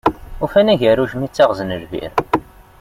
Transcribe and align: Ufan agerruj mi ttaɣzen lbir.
Ufan 0.45 0.67
agerruj 0.73 1.11
mi 1.19 1.27
ttaɣzen 1.29 1.75
lbir. 1.83 2.11